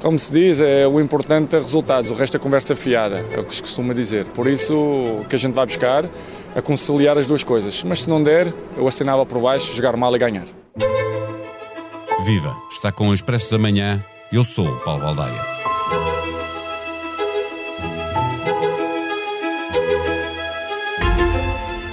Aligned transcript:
Como 0.00 0.18
se 0.18 0.32
diz, 0.32 0.60
é 0.60 0.86
o 0.86 0.98
importante 0.98 1.54
é 1.54 1.58
resultados, 1.58 2.10
o 2.10 2.14
resto 2.14 2.36
é 2.36 2.40
conversa 2.40 2.74
fiada, 2.74 3.24
é 3.30 3.38
o 3.38 3.44
que 3.44 3.54
se 3.54 3.60
costuma 3.60 3.92
dizer. 3.92 4.24
Por 4.26 4.46
isso, 4.46 4.74
o 4.74 5.26
que 5.28 5.36
a 5.36 5.38
gente 5.38 5.52
vai 5.52 5.66
buscar 5.66 6.06
é 6.54 6.60
conciliar 6.62 7.18
as 7.18 7.26
duas 7.26 7.44
coisas. 7.44 7.84
Mas 7.84 8.02
se 8.02 8.08
não 8.08 8.22
der, 8.22 8.52
eu 8.78 8.88
assinava 8.88 9.26
por 9.26 9.38
baixo, 9.40 9.74
jogar 9.76 9.96
mal 9.96 10.14
e 10.16 10.18
ganhar. 10.18 10.46
Viva! 12.24 12.56
Está 12.70 12.90
com 12.90 13.08
o 13.08 13.14
Expresso 13.14 13.50
da 13.50 13.58
Manhã. 13.58 14.02
Eu 14.32 14.42
sou 14.44 14.66
o 14.68 14.80
Paulo 14.80 15.02
Baldaia. 15.02 15.59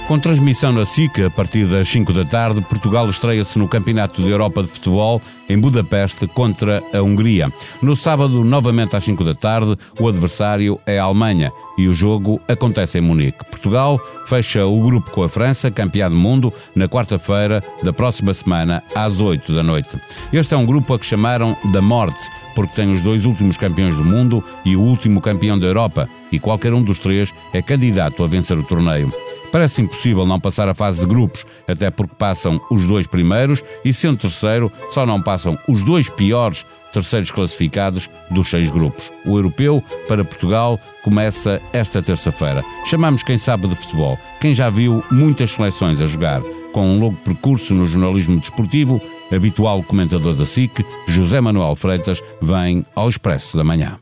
Com 0.08 0.18
transmissão 0.18 0.72
na 0.72 0.86
SIC, 0.86 1.24
a 1.26 1.30
partir 1.30 1.66
das 1.66 1.86
5 1.86 2.14
da 2.14 2.24
tarde, 2.24 2.62
Portugal 2.62 3.06
estreia-se 3.10 3.58
no 3.58 3.68
Campeonato 3.68 4.22
da 4.22 4.28
Europa 4.28 4.62
de 4.62 4.68
Futebol 4.70 5.20
em 5.50 5.58
Budapeste 5.58 6.26
contra 6.26 6.82
a 6.94 7.02
Hungria. 7.02 7.52
No 7.82 7.94
sábado, 7.94 8.42
novamente 8.42 8.96
às 8.96 9.04
5 9.04 9.22
da 9.22 9.34
tarde, 9.34 9.76
o 10.00 10.08
adversário 10.08 10.80
é 10.86 10.98
a 10.98 11.04
Alemanha 11.04 11.52
e 11.76 11.86
o 11.86 11.92
jogo 11.92 12.40
acontece 12.48 12.98
em 12.98 13.02
Munique. 13.02 13.44
Portugal 13.50 14.00
fecha 14.24 14.64
o 14.64 14.80
grupo 14.80 15.10
com 15.10 15.22
a 15.24 15.28
França, 15.28 15.70
campeã 15.70 16.08
do 16.08 16.16
mundo, 16.16 16.54
na 16.74 16.88
quarta-feira 16.88 17.62
da 17.82 17.92
próxima 17.92 18.32
semana, 18.32 18.82
às 18.94 19.20
8 19.20 19.52
da 19.52 19.62
noite. 19.62 19.94
Este 20.32 20.54
é 20.54 20.56
um 20.56 20.64
grupo 20.64 20.94
a 20.94 20.98
que 20.98 21.04
chamaram 21.04 21.54
da 21.70 21.82
morte, 21.82 22.30
porque 22.54 22.74
tem 22.74 22.90
os 22.90 23.02
dois 23.02 23.26
últimos 23.26 23.58
campeões 23.58 23.94
do 23.94 24.04
mundo 24.06 24.42
e 24.64 24.74
o 24.74 24.80
último 24.80 25.20
campeão 25.20 25.58
da 25.58 25.66
Europa, 25.66 26.08
e 26.32 26.38
qualquer 26.38 26.72
um 26.72 26.82
dos 26.82 26.98
três 26.98 27.30
é 27.52 27.60
candidato 27.60 28.24
a 28.24 28.26
vencer 28.26 28.58
o 28.58 28.62
torneio. 28.62 29.12
Parece 29.50 29.82
impossível 29.82 30.26
não 30.26 30.38
passar 30.38 30.68
a 30.68 30.74
fase 30.74 31.00
de 31.00 31.06
grupos, 31.06 31.44
até 31.66 31.90
porque 31.90 32.14
passam 32.16 32.60
os 32.70 32.86
dois 32.86 33.06
primeiros 33.06 33.62
e, 33.84 33.92
sendo 33.92 34.18
terceiro, 34.18 34.70
só 34.90 35.06
não 35.06 35.22
passam 35.22 35.58
os 35.66 35.82
dois 35.82 36.08
piores 36.08 36.66
terceiros 36.92 37.30
classificados 37.30 38.10
dos 38.30 38.48
seis 38.48 38.70
grupos. 38.70 39.12
O 39.24 39.36
europeu, 39.36 39.82
para 40.06 40.24
Portugal, 40.24 40.78
começa 41.02 41.60
esta 41.72 42.02
terça-feira. 42.02 42.64
Chamamos 42.84 43.22
quem 43.22 43.38
sabe 43.38 43.68
de 43.68 43.76
futebol, 43.76 44.18
quem 44.40 44.54
já 44.54 44.70
viu 44.70 45.04
muitas 45.10 45.50
seleções 45.50 46.00
a 46.00 46.06
jogar. 46.06 46.42
Com 46.72 46.86
um 46.86 46.98
longo 46.98 47.16
percurso 47.16 47.74
no 47.74 47.88
jornalismo 47.88 48.38
desportivo, 48.38 49.00
habitual 49.32 49.82
comentador 49.82 50.34
da 50.34 50.44
SIC, 50.44 50.84
José 51.06 51.40
Manuel 51.40 51.74
Freitas, 51.74 52.22
vem 52.40 52.84
ao 52.94 53.08
Expresso 53.08 53.56
da 53.56 53.64
Manhã. 53.64 53.98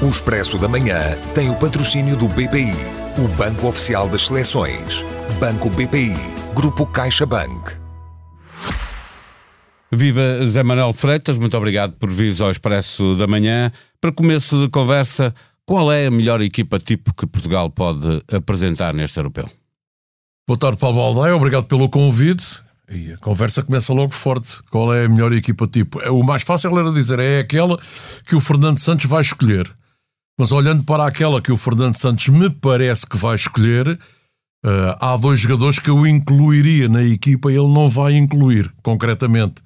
O 0.00 0.08
Expresso 0.08 0.58
da 0.58 0.68
Manhã 0.68 1.16
tem 1.34 1.48
o 1.48 1.54
patrocínio 1.54 2.16
do 2.16 2.26
BPI 2.26 3.01
o 3.18 3.28
Banco 3.36 3.66
Oficial 3.66 4.08
das 4.08 4.26
Seleções. 4.26 5.04
Banco 5.38 5.68
BPI. 5.70 6.14
Grupo 6.54 6.86
CaixaBank. 6.86 7.72
Viva 9.90 10.46
Zé 10.46 10.62
Manuel 10.62 10.94
Freitas, 10.94 11.36
muito 11.36 11.54
obrigado 11.56 11.92
por 11.92 12.10
vir 12.10 12.34
ao 12.40 12.50
Expresso 12.50 13.14
da 13.16 13.26
Manhã. 13.26 13.70
Para 14.00 14.10
começo 14.10 14.62
de 14.62 14.70
conversa, 14.70 15.34
qual 15.66 15.92
é 15.92 16.06
a 16.06 16.10
melhor 16.10 16.40
equipa 16.40 16.78
tipo 16.78 17.14
que 17.14 17.26
Portugal 17.26 17.68
pode 17.68 18.22
apresentar 18.32 18.94
neste 18.94 19.18
europeu? 19.18 19.46
Boa 20.46 20.58
tarde, 20.58 20.78
Paulo 20.78 21.00
Aldeia, 21.00 21.36
obrigado 21.36 21.66
pelo 21.66 21.90
convite. 21.90 22.62
E 22.90 23.12
a 23.12 23.18
conversa 23.18 23.62
começa 23.62 23.92
logo 23.92 24.14
forte. 24.14 24.62
Qual 24.70 24.92
é 24.94 25.04
a 25.04 25.08
melhor 25.08 25.32
equipa 25.32 25.66
tipo? 25.66 26.00
É, 26.00 26.10
o 26.10 26.22
mais 26.22 26.42
fácil 26.42 26.78
era 26.78 26.90
dizer, 26.90 27.18
é 27.18 27.40
aquela 27.40 27.78
que 28.26 28.34
o 28.34 28.40
Fernando 28.40 28.78
Santos 28.78 29.04
vai 29.04 29.20
escolher. 29.20 29.70
Mas 30.42 30.50
olhando 30.50 30.82
para 30.82 31.06
aquela 31.06 31.40
que 31.40 31.52
o 31.52 31.56
Fernando 31.56 31.96
Santos 31.96 32.26
me 32.26 32.50
parece 32.50 33.06
que 33.06 33.16
vai 33.16 33.36
escolher, 33.36 33.90
uh, 33.90 34.96
há 35.00 35.16
dois 35.16 35.38
jogadores 35.38 35.78
que 35.78 35.88
eu 35.88 36.04
incluiria 36.04 36.88
na 36.88 37.00
equipa 37.00 37.52
e 37.52 37.54
ele 37.54 37.72
não 37.72 37.88
vai 37.88 38.16
incluir, 38.16 38.68
concretamente. 38.82 39.62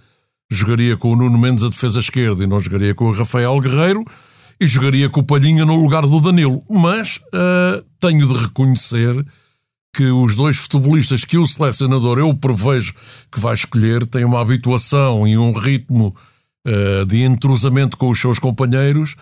Jogaria 0.50 0.94
com 0.94 1.12
o 1.12 1.16
Nuno 1.16 1.38
Mendes 1.38 1.64
a 1.64 1.70
defesa 1.70 1.98
esquerda 1.98 2.44
e 2.44 2.46
não 2.46 2.60
jogaria 2.60 2.94
com 2.94 3.06
o 3.06 3.10
Rafael 3.10 3.58
Guerreiro 3.58 4.04
e 4.60 4.66
jogaria 4.66 5.08
com 5.08 5.20
o 5.20 5.24
Palhinha 5.24 5.64
no 5.64 5.76
lugar 5.76 6.02
do 6.02 6.20
Danilo. 6.20 6.62
Mas 6.68 7.22
uh, 7.32 7.82
tenho 7.98 8.26
de 8.26 8.34
reconhecer 8.34 9.24
que 9.94 10.04
os 10.10 10.36
dois 10.36 10.58
futebolistas 10.58 11.24
que 11.24 11.38
o 11.38 11.46
selecionador 11.46 12.18
eu 12.18 12.34
prevejo 12.34 12.92
que 13.32 13.40
vai 13.40 13.54
escolher 13.54 14.04
têm 14.04 14.26
uma 14.26 14.42
habituação 14.42 15.26
e 15.26 15.38
um 15.38 15.52
ritmo 15.52 16.14
uh, 16.68 17.06
de 17.06 17.22
entrosamento 17.22 17.96
com 17.96 18.10
os 18.10 18.20
seus 18.20 18.38
companheiros 18.38 19.16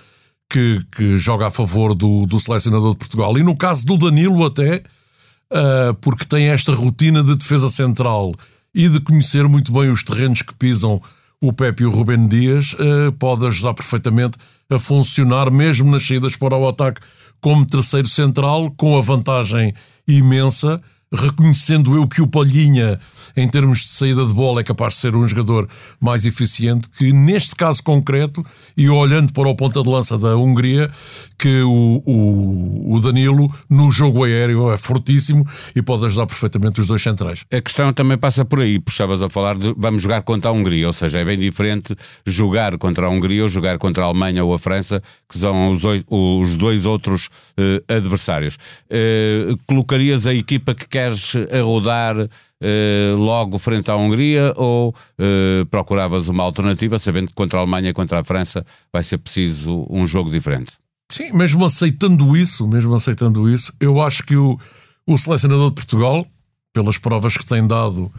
que, 0.49 0.84
que 0.93 1.16
joga 1.19 1.49
a 1.49 1.50
favor 1.50 1.94
do, 1.94 2.27
do 2.27 2.38
selecionador 2.38 2.93
de 2.93 2.99
Portugal. 2.99 3.37
E 3.38 3.43
no 3.43 3.56
caso 3.56 3.84
do 3.87 3.97
Danilo, 3.97 4.44
até, 4.44 4.77
uh, 4.77 5.94
porque 6.00 6.25
tem 6.25 6.49
esta 6.49 6.72
rotina 6.72 7.22
de 7.22 7.34
defesa 7.34 7.69
central 7.69 8.34
e 8.75 8.88
de 8.88 9.00
conhecer 9.00 9.49
muito 9.49 9.72
bem 9.72 9.91
os 9.91 10.03
terrenos 10.03 10.43
que 10.43 10.55
pisam 10.55 11.00
o 11.41 11.53
Pepe 11.53 11.82
e 11.82 11.87
o 11.87 11.91
Rubén 11.91 12.27
Dias, 12.27 12.72
uh, 12.75 13.12
pode 13.19 13.47
ajudar 13.47 13.75
perfeitamente 13.75 14.38
a 14.71 14.78
funcionar, 14.78 15.50
mesmo 15.50 15.91
nas 15.91 16.06
saídas 16.06 16.37
para 16.37 16.56
o 16.56 16.69
ataque, 16.69 17.00
como 17.41 17.66
terceiro 17.66 18.09
central, 18.09 18.72
com 18.76 18.97
a 18.97 19.00
vantagem 19.00 19.75
imensa 20.09 20.81
reconhecendo 21.15 21.95
eu 21.95 22.07
que 22.07 22.21
o 22.21 22.27
Palhinha, 22.27 22.99
em 23.37 23.49
termos 23.49 23.81
de 23.81 23.89
saída 23.89 24.25
de 24.25 24.33
bola, 24.33 24.61
é 24.61 24.65
capaz 24.65 24.95
de 24.95 25.01
ser 25.01 25.17
um 25.17 25.27
jogador 25.27 25.69
mais 26.01 26.27
eficiente, 26.27 26.89
que 26.89 27.13
neste 27.13 27.55
caso 27.55 27.83
concreto, 27.83 28.45
e 28.77 28.89
olhando 28.89 29.33
para 29.33 29.49
o 29.49 29.55
ponta 29.55 29.83
de 29.83 29.89
lança 29.89 30.19
da 30.19 30.37
Hungria, 30.37 30.91
que 31.39 31.63
o, 31.63 32.03
o, 32.05 32.95
o 32.95 33.01
Danilo, 33.01 33.53
no 33.69 33.91
jogo 33.91 34.25
aéreo, 34.25 34.71
é 34.71 34.77
fortíssimo 34.77 35.47
e 35.75 35.83
pode 35.83 36.07
ajudar 36.07 36.27
perfeitamente 36.27 36.81
os 36.81 36.87
dois 36.87 37.03
centrais. 37.03 37.45
A 37.53 37.61
questão 37.61 37.93
também 37.93 38.19
passa 38.19 38.45
por 38.45 38.61
aí, 38.61 38.81
estavas 38.87 39.23
a 39.23 39.29
falar 39.29 39.57
de 39.57 39.75
vamos 39.77 40.03
jogar 40.03 40.23
contra 40.23 40.51
a 40.51 40.53
Hungria, 40.53 40.87
ou 40.87 40.93
seja, 40.93 41.21
é 41.21 41.25
bem 41.25 41.39
diferente 41.39 41.95
jogar 42.27 42.77
contra 42.79 43.07
a 43.07 43.11
Hungria 43.11 43.43
ou 43.43 43.49
jogar 43.49 43.79
contra 43.79 44.05
a 44.05 44.07
Alemanha 44.07 44.45
ou 44.45 44.55
a 44.55 44.59
França, 44.59 45.03
que 45.29 45.39
são 45.39 45.73
os, 45.73 45.83
os 46.09 46.57
dois 46.57 46.85
outros 46.85 47.27
uh, 47.59 47.93
adversários. 47.93 48.57
Uh, 48.85 49.59
colocarias 49.67 50.27
a 50.27 50.35
equipa 50.35 50.75
que 50.75 50.89
quer 50.89 51.04
queres 51.05 51.35
rodar 51.63 52.17
uh, 52.17 53.17
logo 53.17 53.59
frente 53.59 53.91
à 53.91 53.97
Hungria 53.97 54.53
ou 54.57 54.91
uh, 54.91 55.67
procuravas 55.67 56.29
uma 56.29 56.43
alternativa, 56.43 56.99
sabendo 56.99 57.29
que 57.29 57.35
contra 57.35 57.59
a 57.59 57.63
Alemanha 57.63 57.91
e 57.91 57.93
contra 57.93 58.21
a 58.21 58.25
França 58.25 58.65
vai 58.93 59.03
ser 59.03 59.19
preciso 59.19 59.87
um 59.91 60.07
jogo 60.07 60.31
diferente? 60.31 60.73
Sim, 61.11 61.33
mesmo 61.33 61.65
aceitando 61.65 62.37
isso, 62.37 62.67
mesmo 62.67 62.95
aceitando 62.95 63.49
isso, 63.49 63.73
eu 63.79 64.01
acho 64.01 64.25
que 64.25 64.37
o, 64.37 64.59
o 65.07 65.19
selecionador 65.19 65.69
de 65.69 65.77
Portugal, 65.77 66.27
pelas 66.73 66.99
provas 66.99 67.37
que 67.37 67.45
tem 67.45 67.67
dado 67.67 68.11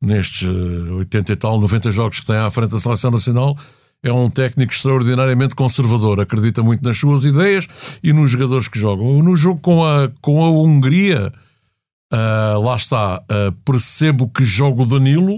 nestes 0.00 0.48
80 0.48 1.30
eh, 1.30 1.34
e 1.34 1.36
tal, 1.36 1.60
90 1.60 1.90
jogos 1.92 2.20
que 2.20 2.26
tem 2.26 2.36
à 2.36 2.50
frente 2.50 2.70
da 2.70 2.80
seleção 2.80 3.10
nacional, 3.10 3.56
é 4.02 4.12
um 4.12 4.28
técnico 4.28 4.72
extraordinariamente 4.72 5.54
conservador, 5.54 6.18
acredita 6.18 6.62
muito 6.62 6.82
nas 6.82 6.98
suas 6.98 7.24
ideias 7.24 7.68
e 8.02 8.12
nos 8.12 8.30
jogadores 8.30 8.66
que 8.66 8.78
jogam. 8.78 9.22
No 9.22 9.36
jogo 9.36 9.60
com 9.60 9.84
a, 9.84 10.10
com 10.20 10.44
a 10.44 10.50
Hungria, 10.50 11.32
Uh, 12.12 12.60
lá 12.60 12.76
está, 12.76 13.22
uh, 13.22 13.52
percebo 13.64 14.28
que 14.28 14.44
jogo 14.44 14.84
Danilo 14.84 15.36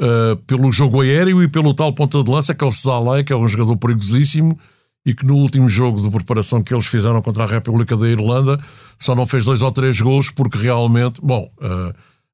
uh, 0.00 0.36
pelo 0.44 0.72
jogo 0.72 1.00
aéreo 1.00 1.40
e 1.40 1.46
pelo 1.46 1.72
tal 1.72 1.92
ponta 1.92 2.24
de 2.24 2.28
lança 2.28 2.52
que 2.52 2.64
é 2.64 2.66
o 2.66 2.72
Zalai, 2.72 3.22
que 3.22 3.32
é 3.32 3.36
um 3.36 3.46
jogador 3.46 3.76
perigosíssimo 3.76 4.58
e 5.06 5.14
que 5.14 5.24
no 5.24 5.36
último 5.36 5.68
jogo 5.68 6.00
de 6.00 6.10
preparação 6.10 6.60
que 6.60 6.74
eles 6.74 6.88
fizeram 6.88 7.22
contra 7.22 7.44
a 7.44 7.46
República 7.46 7.96
da 7.96 8.08
Irlanda 8.08 8.58
só 8.98 9.14
não 9.14 9.24
fez 9.26 9.44
dois 9.44 9.62
ou 9.62 9.70
três 9.70 10.00
gols 10.00 10.28
porque 10.28 10.58
realmente, 10.58 11.20
bom, 11.22 11.48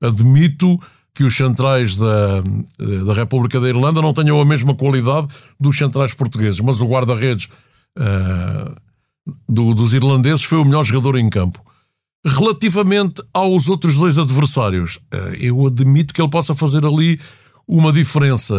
admito 0.01 0.81
que 1.15 1.23
os 1.23 1.37
centrais 1.37 1.95
da, 1.95 2.41
da 3.05 3.13
República 3.13 3.61
da 3.61 3.69
Irlanda 3.69 4.01
não 4.01 4.15
tenham 4.15 4.41
a 4.41 4.45
mesma 4.47 4.75
qualidade 4.75 5.29
dos 5.61 5.77
centrais 5.77 6.15
portugueses, 6.15 6.61
mas 6.61 6.81
o 6.81 6.87
guarda-redes 6.87 7.51
do, 9.47 9.75
dos 9.75 9.93
irlandeses 9.93 10.43
foi 10.43 10.57
o 10.57 10.65
melhor 10.65 10.85
jogador 10.85 11.19
em 11.19 11.29
campo. 11.29 11.63
Relativamente 12.25 13.21
aos 13.35 13.69
outros 13.69 13.97
dois 13.97 14.17
adversários, 14.17 15.01
eh, 15.11 15.39
eu 15.41 15.67
admito 15.67 16.15
que 16.15 16.23
ele 16.23 16.31
possa 16.31 16.55
fazer 16.55 16.87
ali 16.87 17.19
uma 17.67 17.93
diferença, 17.93 18.55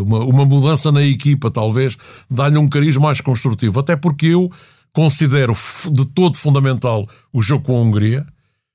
uma, 0.00 0.18
uma 0.24 0.44
mudança 0.44 0.92
na 0.92 1.02
equipa, 1.02 1.50
talvez, 1.50 1.96
dar-lhe 2.30 2.58
um 2.58 2.68
cariz 2.68 2.96
mais 2.96 3.20
construtivo. 3.20 3.80
Até 3.80 3.96
porque 3.96 4.26
eu 4.26 4.50
considero 4.92 5.54
de 5.90 6.04
todo 6.06 6.36
fundamental 6.36 7.04
o 7.32 7.40
jogo 7.42 7.64
com 7.64 7.76
a 7.76 7.80
Hungria. 7.80 8.26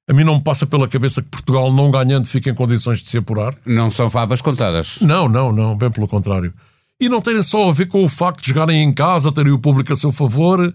A 0.10 0.14
mim 0.14 0.24
não 0.24 0.36
me 0.36 0.44
passa 0.44 0.66
pela 0.66 0.88
cabeça 0.88 1.22
que 1.22 1.30
Portugal, 1.30 1.72
não 1.72 1.92
ganhando, 1.92 2.26
fique 2.26 2.50
em 2.50 2.54
condições 2.54 3.02
de 3.02 3.10
se 3.10 3.18
apurar. 3.18 3.56
Não 3.66 3.90
são 3.92 4.10
favas 4.10 4.42
contadas. 4.42 4.98
Não, 5.02 5.30
não, 5.30 5.52
não, 5.52 5.78
bem 5.78 5.92
pelo 5.92 6.08
contrário. 6.08 6.54
E 7.00 7.08
não 7.08 7.22
tem 7.22 7.42
só 7.42 7.70
a 7.70 7.74
ver 7.74 7.88
com 7.88 8.04
o 8.04 8.10
facto 8.10 8.42
de 8.42 8.50
jogarem 8.50 8.84
em 8.84 8.94
casa, 8.94 9.32
terem 9.32 9.52
o 9.52 9.60
público 9.60 9.94
a 9.94 9.96
seu 9.96 10.12
favor 10.12 10.74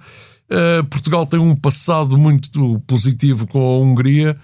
Uh, 0.51 0.83
Portugal 0.85 1.27
tem 1.27 1.39
um 1.39 1.55
passado 1.55 2.17
muito 2.17 2.81
positivo 2.87 3.47
com 3.47 3.59
a 3.59 3.79
Hungria, 3.81 4.35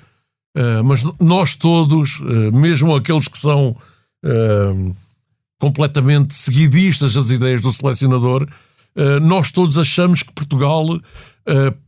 uh, 0.57 0.85
mas 0.85 1.03
nós 1.19 1.57
todos, 1.57 2.21
uh, 2.21 2.55
mesmo 2.55 2.95
aqueles 2.95 3.29
que 3.29 3.39
são 3.39 3.77
completamente 5.61 6.35
seguidistas 6.35 7.13
das 7.13 7.29
ideias 7.29 7.61
do 7.61 7.71
selecionador, 7.71 8.49
nós 9.21 9.53
todos 9.53 9.77
achamos 9.77 10.23
que 10.23 10.33
Portugal 10.33 10.99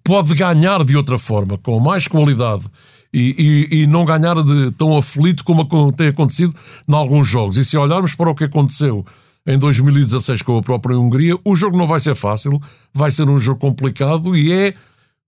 pode 0.05 0.35
ganhar 0.35 0.85
de 0.85 0.95
outra 0.99 1.19
forma, 1.19 1.57
com 1.57 1.81
mais 1.81 2.07
qualidade. 2.07 2.67
E, 3.15 3.67
e, 3.71 3.81
e, 3.81 3.87
não 3.87 4.05
ganhar 4.05 4.43
de 4.43 4.71
tão 4.73 4.95
aflito 4.95 5.43
como 5.45 5.91
tem 5.93 6.09
acontecido 6.09 6.55
em 6.87 6.95
alguns 6.95 7.27
jogos. 7.27 7.57
E 7.57 7.65
se 7.65 7.75
olharmos 7.75 8.15
para 8.15 8.29
o 8.29 8.35
que 8.35 8.45
aconteceu 8.45 9.03
em 9.47 9.59
2016 9.59 10.43
com 10.43 10.59
a 10.59 10.63
própria 10.63 10.99
Hungria. 10.99 11.39
O 11.45 11.55
jogo 11.55 11.79
não 11.79 11.87
vai 11.87 12.01
ser 12.01 12.15
fácil, 12.15 12.61
vai 12.93 13.11
ser 13.11 13.29
um 13.29 13.39
jogo 13.39 13.61
complicado 13.61 14.37
e 14.37 14.53
é 14.53 14.75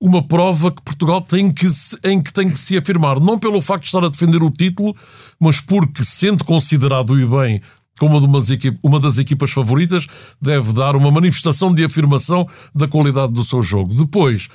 uma 0.01 0.23
prova 0.23 0.71
que 0.71 0.83
Portugal 0.83 1.21
tem 1.21 1.53
que 1.53 1.69
se, 1.71 1.99
em 2.05 2.21
que 2.21 2.33
tem 2.33 2.51
que 2.51 2.59
se 2.59 2.77
afirmar, 2.77 3.19
não 3.21 3.39
pelo 3.39 3.61
facto 3.61 3.83
de 3.83 3.89
estar 3.89 4.05
a 4.05 4.09
defender 4.09 4.43
o 4.43 4.51
título, 4.51 4.95
mas 5.41 5.61
porque, 5.61 6.05
sendo 6.05 6.45
considerado 6.45 7.19
e 7.19 7.27
bem 7.27 7.61
como 7.99 8.17
uma 8.19 8.41
uma 8.83 9.01
das 9.01 9.19
equipas 9.19 9.51
favoritas, 9.51 10.07
deve 10.41 10.73
dar 10.73 10.95
uma 10.95 11.11
manifestação 11.11 11.75
de 11.75 11.85
afirmação 11.85 12.47
da 12.73 12.87
qualidade 12.87 13.33
do 13.33 13.43
seu 13.43 13.61
jogo. 13.61 13.93
Depois, 13.93 14.49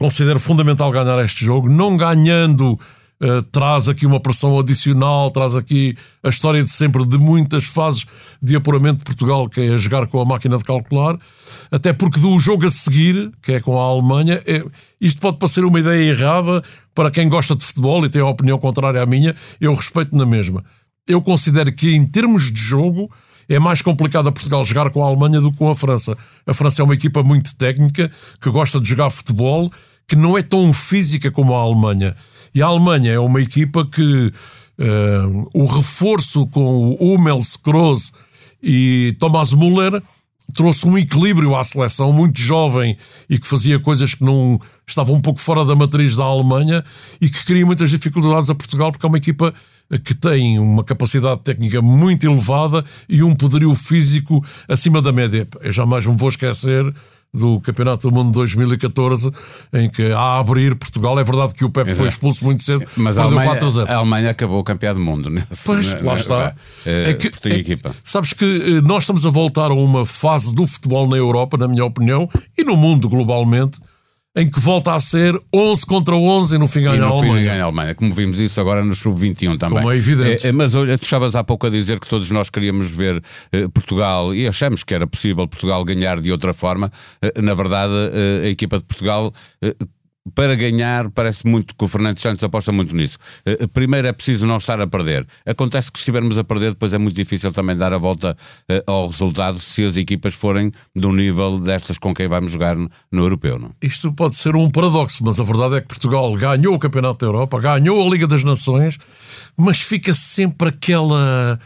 considero 0.00 0.40
fundamental 0.40 0.90
ganhar 0.90 1.24
este 1.24 1.44
jogo, 1.44 1.68
não 1.68 1.96
ganhando 1.96 2.78
Uh, 3.18 3.42
traz 3.44 3.88
aqui 3.88 4.04
uma 4.04 4.20
pressão 4.20 4.58
adicional, 4.58 5.30
traz 5.30 5.54
aqui 5.54 5.96
a 6.22 6.28
história 6.28 6.62
de 6.62 6.68
sempre 6.68 7.06
de 7.06 7.16
muitas 7.16 7.64
fases 7.64 8.04
de 8.42 8.54
apuramento 8.54 8.98
de 8.98 9.04
Portugal, 9.04 9.48
que 9.48 9.60
é 9.60 9.78
jogar 9.78 10.06
com 10.06 10.20
a 10.20 10.24
máquina 10.24 10.58
de 10.58 10.64
calcular, 10.64 11.18
até 11.70 11.94
porque 11.94 12.20
do 12.20 12.38
jogo 12.38 12.66
a 12.66 12.70
seguir, 12.70 13.32
que 13.42 13.52
é 13.52 13.60
com 13.60 13.80
a 13.80 13.84
Alemanha, 13.84 14.42
é, 14.46 14.62
isto 15.00 15.18
pode 15.18 15.38
parecer 15.38 15.64
uma 15.64 15.80
ideia 15.80 16.10
errada 16.10 16.62
para 16.94 17.10
quem 17.10 17.26
gosta 17.26 17.56
de 17.56 17.64
futebol 17.64 18.04
e 18.04 18.10
tem 18.10 18.20
a 18.20 18.26
opinião 18.26 18.58
contrária 18.58 19.02
à 19.02 19.06
minha, 19.06 19.34
eu 19.58 19.72
respeito 19.72 20.14
na 20.14 20.26
mesma. 20.26 20.62
Eu 21.08 21.22
considero 21.22 21.72
que 21.72 21.94
em 21.94 22.04
termos 22.04 22.52
de 22.52 22.60
jogo 22.60 23.06
é 23.48 23.58
mais 23.58 23.80
complicado 23.80 24.28
a 24.28 24.32
Portugal 24.32 24.64
jogar 24.64 24.90
com 24.90 25.02
a 25.02 25.06
Alemanha 25.06 25.40
do 25.40 25.52
que 25.52 25.58
com 25.58 25.70
a 25.70 25.74
França. 25.74 26.16
A 26.46 26.52
França 26.52 26.82
é 26.82 26.84
uma 26.84 26.94
equipa 26.94 27.22
muito 27.22 27.54
técnica, 27.56 28.10
que 28.40 28.50
gosta 28.50 28.80
de 28.80 28.88
jogar 28.88 29.10
futebol, 29.10 29.72
que 30.06 30.16
não 30.16 30.36
é 30.36 30.42
tão 30.42 30.72
física 30.72 31.30
como 31.30 31.54
a 31.54 31.60
Alemanha. 31.60 32.16
E 32.56 32.62
a 32.62 32.68
Alemanha 32.68 33.12
é 33.12 33.18
uma 33.18 33.38
equipa 33.38 33.84
que 33.84 34.32
uh, 34.78 35.50
o 35.52 35.66
reforço 35.66 36.46
com 36.46 36.96
o 36.98 37.14
Hummels, 37.14 37.54
Kroos 37.54 38.14
e 38.62 39.12
Thomas 39.18 39.52
Müller 39.52 40.02
trouxe 40.54 40.88
um 40.88 40.96
equilíbrio 40.96 41.54
à 41.54 41.62
seleção 41.62 42.10
muito 42.14 42.40
jovem 42.40 42.96
e 43.28 43.38
que 43.38 43.46
fazia 43.46 43.78
coisas 43.78 44.14
que 44.14 44.24
não 44.24 44.58
estavam 44.86 45.16
um 45.16 45.20
pouco 45.20 45.38
fora 45.38 45.66
da 45.66 45.76
matriz 45.76 46.16
da 46.16 46.24
Alemanha 46.24 46.82
e 47.20 47.28
que 47.28 47.44
cria 47.44 47.66
muitas 47.66 47.90
dificuldades 47.90 48.48
a 48.48 48.54
Portugal 48.54 48.90
porque 48.90 49.04
é 49.04 49.08
uma 49.10 49.18
equipa 49.18 49.52
que 50.02 50.14
tem 50.14 50.58
uma 50.58 50.82
capacidade 50.82 51.42
técnica 51.42 51.82
muito 51.82 52.24
elevada 52.24 52.82
e 53.06 53.22
um 53.22 53.34
poderio 53.34 53.74
físico 53.74 54.42
acima 54.66 55.02
da 55.02 55.12
média. 55.12 55.46
Eu 55.60 55.72
jamais 55.72 56.06
me 56.06 56.16
vou 56.16 56.30
esquecer 56.30 56.90
do 57.36 57.60
Campeonato 57.60 58.08
do 58.08 58.14
Mundo 58.14 58.32
2014, 58.32 59.30
em 59.72 59.88
que 59.90 60.12
a 60.12 60.38
abrir 60.38 60.74
Portugal, 60.74 61.18
é 61.18 61.24
verdade 61.24 61.52
que 61.54 61.64
o 61.64 61.70
Pepe 61.70 61.94
foi 61.94 62.08
expulso 62.08 62.44
muito 62.44 62.62
cedo, 62.62 62.84
mas 62.96 63.18
a 63.18 63.22
Alemanha, 63.22 63.58
a 63.88 63.94
Alemanha 63.96 64.30
acabou 64.30 64.62
campeão 64.64 64.94
do 64.94 65.00
mundo. 65.00 65.30
Nesse, 65.30 65.66
pois, 65.66 66.00
lá 66.02 66.14
está. 66.14 66.54
É, 66.84 67.10
é 67.10 67.14
que, 67.14 67.30
é, 67.48 67.54
equipa. 67.54 67.94
Sabes 68.02 68.32
que 68.32 68.44
eh, 68.44 68.80
nós 68.82 69.02
estamos 69.02 69.26
a 69.26 69.30
voltar 69.30 69.70
a 69.70 69.74
uma 69.74 70.06
fase 70.06 70.54
do 70.54 70.66
futebol 70.66 71.08
na 71.08 71.16
Europa, 71.16 71.56
na 71.56 71.68
minha 71.68 71.84
opinião, 71.84 72.28
e 72.56 72.64
no 72.64 72.76
mundo 72.76 73.08
globalmente, 73.08 73.78
em 74.36 74.50
que 74.50 74.60
volta 74.60 74.94
a 74.94 75.00
ser 75.00 75.40
11 75.52 75.86
contra 75.86 76.14
11 76.14 76.54
e 76.54 76.58
no 76.58 76.68
fim 76.68 76.82
ganha 76.82 77.02
a 77.02 77.08
Alemanha. 77.08 77.44
ganha 77.44 77.62
a 77.62 77.64
Alemanha, 77.64 77.94
como 77.94 78.12
vimos 78.12 78.38
isso 78.38 78.60
agora 78.60 78.84
no 78.84 78.94
Sub-21 78.94 79.58
também. 79.58 79.78
Como 79.78 79.90
é 79.90 79.96
evidente. 79.96 80.46
É, 80.46 80.52
mas 80.52 80.74
olha, 80.74 80.98
tu 80.98 81.04
estavas 81.04 81.34
há 81.34 81.42
pouco 81.42 81.66
a 81.66 81.70
dizer 81.70 81.98
que 81.98 82.06
todos 82.06 82.30
nós 82.30 82.50
queríamos 82.50 82.90
ver 82.90 83.22
eh, 83.50 83.66
Portugal 83.68 84.34
e 84.34 84.46
achamos 84.46 84.84
que 84.84 84.94
era 84.94 85.06
possível 85.06 85.48
Portugal 85.48 85.82
ganhar 85.84 86.20
de 86.20 86.30
outra 86.30 86.52
forma. 86.52 86.92
Eh, 87.22 87.40
na 87.40 87.54
verdade, 87.54 87.94
eh, 88.12 88.46
a 88.46 88.48
equipa 88.48 88.76
de 88.76 88.84
Portugal 88.84 89.32
para 90.34 90.54
ganhar, 90.54 91.10
parece 91.10 91.46
muito 91.46 91.74
que 91.74 91.84
o 91.84 91.88
Fernando 91.88 92.18
Santos 92.18 92.42
aposta 92.42 92.72
muito 92.72 92.94
nisso. 92.94 93.18
Eh, 93.44 93.66
primeiro 93.66 94.08
é 94.08 94.12
preciso 94.12 94.46
não 94.46 94.56
estar 94.56 94.80
a 94.80 94.86
perder. 94.86 95.26
Acontece 95.44 95.90
que 95.90 95.98
se 95.98 96.02
estivermos 96.02 96.38
a 96.38 96.44
perder, 96.44 96.70
depois 96.70 96.92
é 96.92 96.98
muito 96.98 97.16
difícil 97.16 97.52
também 97.52 97.76
dar 97.76 97.92
a 97.92 97.98
volta 97.98 98.36
eh, 98.68 98.82
ao 98.86 99.06
resultado 99.06 99.58
se 99.58 99.84
as 99.84 99.96
equipas 99.96 100.34
forem 100.34 100.72
do 100.94 101.12
nível 101.12 101.58
destas 101.58 101.98
com 101.98 102.14
quem 102.14 102.28
vamos 102.28 102.52
jogar 102.52 102.76
no, 102.76 102.90
no 103.10 103.22
europeu. 103.22 103.58
Não? 103.58 103.70
Isto 103.80 104.12
pode 104.12 104.36
ser 104.36 104.56
um 104.56 104.70
paradoxo, 104.70 105.22
mas 105.24 105.38
a 105.38 105.44
verdade 105.44 105.76
é 105.76 105.80
que 105.80 105.88
Portugal 105.88 106.34
ganhou 106.34 106.74
o 106.74 106.78
Campeonato 106.78 107.24
da 107.24 107.26
Europa, 107.26 107.60
ganhou 107.60 108.04
a 108.04 108.10
Liga 108.10 108.26
das 108.26 108.42
Nações, 108.42 108.98
mas 109.56 109.80
fica 109.80 110.14
sempre 110.14 110.68
aquela 110.68 111.58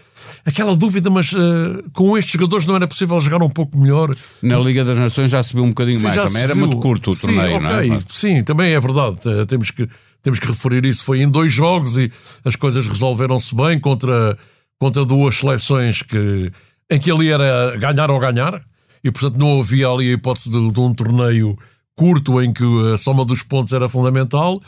aquela 0.45 0.75
dúvida, 0.75 1.11
mas 1.11 1.33
uh, 1.33 1.83
com 1.93 2.17
estes 2.17 2.33
jogadores 2.33 2.67
não 2.67 2.77
era 2.77 2.87
possível 2.87 3.21
jogar 3.21 3.43
um 3.43 3.49
pouco 3.49 3.79
melhor? 3.79 4.15
Na 4.43 4.59
Liga 4.59 4.85
das 4.85 4.99
Nações 4.99 5.31
já 5.31 5.43
se 5.43 5.55
viu 5.55 5.65
um 5.65 5.69
bocadinho 5.69 5.97
sim, 5.97 6.05
mais, 6.05 6.17
também 6.17 6.43
era 6.43 6.55
muito 6.55 6.79
curto 6.79 7.11
o 7.11 7.15
sim, 7.15 7.27
torneio, 7.27 7.57
okay. 7.57 7.61
não 7.61 7.79
é? 7.79 7.87
Mas... 7.87 8.05
Sim, 8.11 8.43
também 8.43 8.73
é 8.73 8.81
verdade, 8.81 9.19
temos 9.47 9.71
que, 9.71 9.89
temos 10.23 10.39
que 10.39 10.47
referir 10.47 10.85
isso. 10.85 11.05
Foi 11.05 11.21
em 11.21 11.29
dois 11.29 11.53
jogos 11.53 11.97
e 11.97 12.11
as 12.45 12.57
coisas 12.57 12.87
resolveram-se 12.87 13.55
bem 13.55 13.79
contra, 13.79 14.37
contra 14.79 15.05
duas 15.05 15.37
seleções 15.37 16.03
que, 16.03 16.51
em 16.91 16.99
que 16.99 17.11
ali 17.11 17.31
era 17.31 17.77
ganhar 17.77 18.11
ou 18.11 18.19
ganhar, 18.19 18.63
e 19.03 19.11
portanto 19.11 19.39
não 19.39 19.61
havia 19.61 19.89
ali 19.89 20.11
a 20.11 20.15
hipótese 20.15 20.51
de, 20.51 20.71
de 20.71 20.81
um 20.81 20.93
torneio 20.93 21.57
curto 21.97 22.41
em 22.41 22.53
que 22.53 22.65
a 22.95 22.97
soma 22.97 23.25
dos 23.25 23.43
pontos 23.43 23.73
era 23.73 23.89
fundamental. 23.89 24.61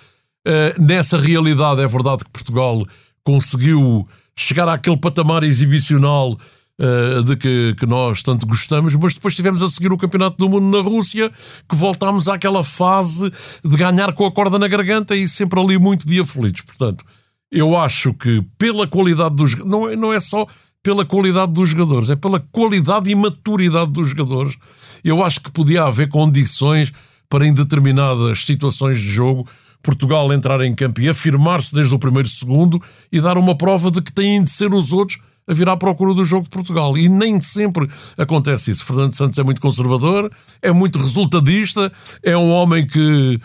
Uh, 0.47 0.83
nessa 0.83 1.19
realidade 1.19 1.81
é 1.81 1.87
verdade 1.87 2.25
que 2.25 2.31
Portugal 2.31 2.85
conseguiu 3.25 4.07
chegar 4.37 4.69
àquele 4.69 4.97
patamar 4.97 5.43
exibicional 5.43 6.39
uh, 6.79 7.23
de 7.23 7.37
que, 7.37 7.75
que, 7.79 7.87
nós 7.87 8.23
tanto 8.23 8.47
gostamos, 8.47 8.95
mas 8.97 9.15
depois 9.15 9.35
tivemos 9.35 9.63
a 9.63 9.69
seguir 9.69 9.93
o 9.93 9.99
Campeonato 9.99 10.37
do 10.37 10.49
Mundo 10.49 10.77
na 10.77 10.83
Rússia, 10.83 11.31
que 11.69 11.77
voltámos 11.77 12.29
àquela 12.29 12.65
fase 12.65 13.31
de 13.65 13.77
ganhar 13.77 14.13
com 14.13 14.27
a 14.27 14.33
corda 14.33 14.59
na 14.59 14.69
garganta 14.69 15.15
e 15.15 15.29
sempre 15.29 15.61
ali 15.61 15.79
muito 15.79 16.07
de 16.07 16.21
aflitos. 16.21 16.63
Portanto, 16.63 17.05
eu 17.51 17.77
acho 17.77 18.15
que 18.15 18.43
pela 18.57 18.87
qualidade 18.87 19.37
dos. 19.37 19.55
Não 19.57 19.89
é, 19.89 19.97
não 19.97 20.13
é 20.13 20.21
só 20.21 20.47
pela 20.83 21.05
qualidade 21.05 21.53
dos 21.53 21.69
jogadores, 21.69 22.11
é 22.11 22.17
pela 22.17 22.41
qualidade 22.41 23.09
e 23.09 23.15
maturidade 23.15 23.93
dos 23.93 24.11
jogadores. 24.11 24.57
Eu 25.05 25.23
acho 25.23 25.41
que 25.41 25.51
podia 25.51 25.85
haver 25.85 26.09
condições 26.09 26.93
para 27.29 27.47
em 27.47 27.55
determinadas 27.55 28.45
situações 28.45 28.99
de 28.99 29.09
jogo 29.09 29.47
Portugal 29.83 30.33
entrar 30.33 30.61
em 30.63 30.75
campo 30.75 31.01
e 31.01 31.09
afirmar-se 31.09 31.75
desde 31.75 31.95
o 31.95 31.99
primeiro 31.99 32.29
segundo 32.29 32.81
e 33.11 33.21
dar 33.21 33.37
uma 33.37 33.57
prova 33.57 33.91
de 33.91 34.01
que 34.01 34.13
têm 34.13 34.43
de 34.43 34.51
ser 34.51 34.73
os 34.73 34.93
outros 34.93 35.19
a 35.47 35.53
vir 35.53 35.69
à 35.69 35.77
procura 35.77 36.15
do 36.15 36.25
jogo 36.25 36.45
de 36.45 36.51
Portugal. 36.51 36.97
E 36.97 37.09
nem 37.09 37.41
sempre 37.41 37.89
acontece 38.17 38.71
isso. 38.71 38.85
Fernando 38.85 39.15
Santos 39.15 39.39
é 39.39 39.43
muito 39.43 39.61
conservador, 39.61 40.31
é 40.61 40.73
muito 40.73 40.99
resultadista, 40.99 41.93
é 42.23 42.37
um 42.37 42.51
homem 42.51 42.87
que, 42.87 43.41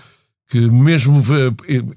que 0.50 0.60
mesmo 0.69 1.24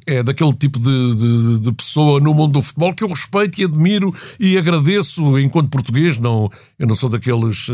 é 0.06 0.22
daquele 0.22 0.54
tipo 0.54 0.78
de, 0.78 1.14
de, 1.14 1.58
de, 1.60 1.72
pessoa 1.72 2.18
no 2.20 2.34
mundo 2.34 2.54
do 2.54 2.62
futebol 2.62 2.94
que 2.94 3.04
eu 3.04 3.08
respeito 3.08 3.60
e 3.60 3.64
admiro 3.64 4.14
e 4.38 4.56
agradeço 4.56 5.38
enquanto 5.38 5.70
português. 5.70 6.18
Não, 6.18 6.50
eu 6.78 6.86
não 6.86 6.94
sou 6.94 7.08
daqueles. 7.08 7.68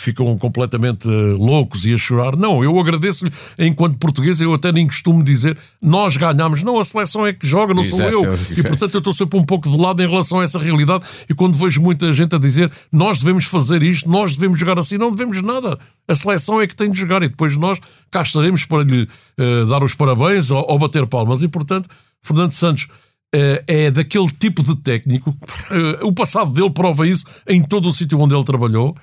Que 0.00 0.04
ficam 0.06 0.36
completamente 0.38 1.06
eh, 1.06 1.36
loucos 1.36 1.84
e 1.84 1.92
a 1.92 1.96
chorar. 1.96 2.34
Não, 2.34 2.64
eu 2.64 2.78
agradeço-lhe, 2.80 3.30
enquanto 3.58 3.98
português, 3.98 4.40
eu 4.40 4.54
até 4.54 4.72
nem 4.72 4.86
costumo 4.86 5.22
dizer 5.22 5.56
nós 5.80 6.16
ganhamos. 6.16 6.62
Não, 6.62 6.80
a 6.80 6.84
seleção 6.84 7.26
é 7.26 7.34
que 7.34 7.46
joga, 7.46 7.74
não 7.74 7.84
sou 7.84 8.00
eu. 8.00 8.22
E 8.56 8.62
portanto 8.62 8.94
eu 8.94 8.98
estou 8.98 9.12
sempre 9.12 9.38
um 9.38 9.44
pouco 9.44 9.70
de 9.70 9.76
lado 9.76 10.02
em 10.02 10.08
relação 10.08 10.40
a 10.40 10.44
essa 10.44 10.58
realidade. 10.58 11.04
E 11.28 11.34
quando 11.34 11.54
vejo 11.54 11.82
muita 11.82 12.10
gente 12.14 12.34
a 12.34 12.38
dizer 12.38 12.72
nós 12.90 13.18
devemos 13.18 13.44
fazer 13.44 13.82
isto, 13.82 14.08
nós 14.10 14.32
devemos 14.32 14.58
jogar 14.58 14.78
assim, 14.78 14.96
não 14.96 15.12
devemos 15.12 15.42
nada. 15.42 15.78
A 16.08 16.16
seleção 16.16 16.60
é 16.60 16.66
que 16.66 16.74
tem 16.74 16.90
de 16.90 16.98
jogar 16.98 17.22
e 17.22 17.28
depois 17.28 17.54
nós 17.56 17.78
cá 18.10 18.22
estaremos 18.22 18.64
para 18.64 18.82
lhe 18.82 19.02
uh, 19.02 19.66
dar 19.66 19.84
os 19.84 19.94
parabéns 19.94 20.50
ou, 20.50 20.64
ou 20.66 20.78
bater 20.78 21.06
palmas. 21.06 21.42
E 21.42 21.48
portanto, 21.48 21.88
Fernando 22.22 22.52
Santos. 22.52 22.88
Uh, 23.32 23.62
é 23.68 23.92
daquele 23.92 24.28
tipo 24.28 24.60
de 24.60 24.74
técnico, 24.74 25.30
uh, 25.30 26.04
o 26.04 26.12
passado 26.12 26.50
dele 26.50 26.68
prova 26.68 27.06
isso 27.06 27.24
em 27.46 27.62
todo 27.62 27.88
o 27.88 27.92
sítio 27.92 28.18
onde 28.18 28.34
ele 28.34 28.42
trabalhou, 28.42 28.96